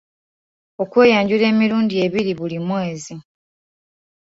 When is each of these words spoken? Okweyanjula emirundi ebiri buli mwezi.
Okweyanjula 0.83 1.45
emirundi 1.51 1.95
ebiri 2.05 2.31
buli 2.39 2.57
mwezi. 2.67 3.15